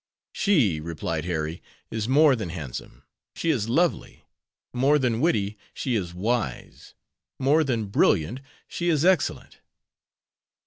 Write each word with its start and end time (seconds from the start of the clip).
"She," 0.33 0.79
replied 0.79 1.25
Harry, 1.25 1.61
"is 1.91 2.07
more 2.09 2.35
than 2.35 2.49
handsome, 2.49 3.03
she 3.35 3.51
is 3.51 3.69
lovely; 3.69 4.25
more 4.73 4.97
than 4.97 5.21
witty, 5.21 5.59
she 5.75 5.93
is 5.93 6.11
wise; 6.11 6.95
more 7.37 7.63
than 7.63 7.85
brilliant, 7.85 8.39
she 8.67 8.89
is 8.89 9.05
excellent." 9.05 9.59